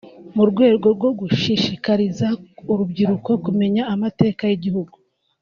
[0.35, 2.27] mu rwego rwo gushishikariza
[2.71, 4.95] urubyiruko kumenya amateka y’igihugu